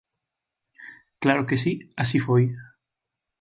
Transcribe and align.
Claro 1.23 1.45
que 1.47 1.57
si, 1.63 1.73
así 2.01 2.17
foi. 2.27 2.43